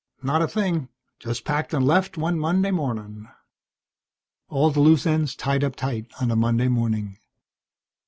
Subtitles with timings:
[0.23, 0.89] "Not a thing.
[1.19, 3.29] Just packed and left, one Monday morning."
[4.49, 7.19] All the loose ends tied up tight on a Monday morning.